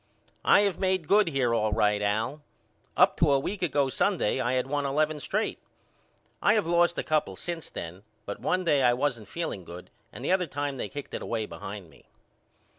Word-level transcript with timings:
I 0.43 0.61
have 0.61 0.79
made 0.79 1.07
good 1.07 1.27
here 1.27 1.53
all 1.53 1.71
right 1.71 2.01
Al. 2.01 2.41
Up 2.97 3.15
to 3.17 3.31
a 3.31 3.37
week 3.39 3.61
ago 3.61 3.87
Sunday 3.87 4.39
I 4.41 4.53
had 4.53 4.65
won 4.65 4.83
eleven 4.83 5.19
straight. 5.19 5.59
I 6.41 6.55
have 6.55 6.65
lost 6.65 6.97
a 6.97 7.03
couple 7.03 7.35
since 7.35 7.69
then, 7.69 8.01
but 8.25 8.39
one 8.39 8.63
day 8.63 8.81
I 8.81 8.93
wasn't 8.93 9.27
feeling 9.27 9.63
good 9.63 9.91
and 10.11 10.25
the 10.25 10.31
other 10.31 10.47
time 10.47 10.77
they 10.77 10.89
kicked 10.89 11.13
it 11.13 11.21
away 11.21 11.45
behind 11.45 11.91
me. 11.91 12.05